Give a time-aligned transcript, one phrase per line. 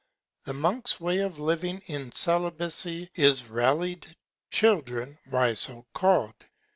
[0.45, 4.15] The Monks Way of living in Celibacy is rally'd.
[4.49, 6.47] Children, why so call'd.